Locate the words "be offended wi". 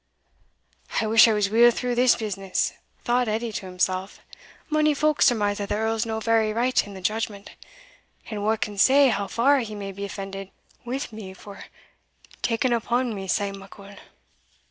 9.91-11.01